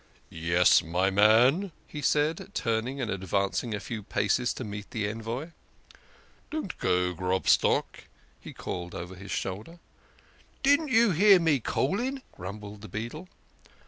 "Yes, 0.31 0.81
my 0.81 1.11
man," 1.11 1.71
he 1.87 2.01
said, 2.01 2.49
turning 2.55 2.99
and 2.99 3.11
advancing 3.11 3.75
a 3.75 3.79
few 3.79 4.01
paces 4.01 4.51
to 4.55 4.63
meet 4.63 4.89
the 4.89 5.07
envoy." 5.07 5.49
Don't 6.49 6.75
go, 6.79 7.13
Grob 7.13 7.47
stock," 7.47 8.05
he 8.39 8.51
called 8.51 8.95
over 8.95 9.13
his 9.13 9.29
shoulder." 9.29 9.77
Didn't 10.63 10.87
you 10.89 11.11
hear 11.11 11.39
me 11.39 11.59
calling?" 11.59 12.23
grum 12.31 12.57
bled 12.57 12.81
the 12.81 12.87
beadle. 12.89 13.29